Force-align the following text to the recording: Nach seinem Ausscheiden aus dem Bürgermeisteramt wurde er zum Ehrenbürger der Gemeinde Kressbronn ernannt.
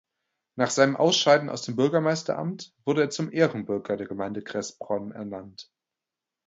Nach 0.57 0.71
seinem 0.71 0.95
Ausscheiden 0.95 1.47
aus 1.47 1.61
dem 1.61 1.75
Bürgermeisteramt 1.75 2.73
wurde 2.85 3.01
er 3.01 3.09
zum 3.11 3.31
Ehrenbürger 3.31 3.97
der 3.97 4.07
Gemeinde 4.07 4.41
Kressbronn 4.41 5.11
ernannt. 5.11 5.69